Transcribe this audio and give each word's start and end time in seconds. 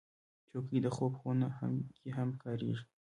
چوکۍ 0.49 0.77
د 0.83 0.87
خوب 0.95 1.13
خونه 1.19 1.47
کې 1.99 2.07
هم 2.17 2.29
کارېږي. 2.41 2.83